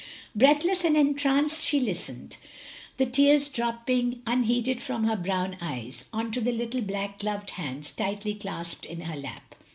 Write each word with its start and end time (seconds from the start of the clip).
Breathless 0.35 0.83
and 0.83 0.97
entranced 0.97 1.61
she 1.63 1.79
listened, 1.79 2.37
the 2.97 3.05
tears 3.05 3.47
dropping 3.49 4.23
unheeded 4.25 4.81
from 4.81 5.03
her 5.03 5.15
brown 5.15 5.57
eyes 5.61 6.05
on 6.11 6.31
to 6.31 6.41
the 6.41 6.51
little 6.51 6.81
black 6.81 7.19
gloved 7.19 7.51
hands 7.51 7.91
tightly 7.91 8.33
clasped 8.33 8.87
in 8.87 9.01
her 9.01 9.15
lap. 9.15 9.53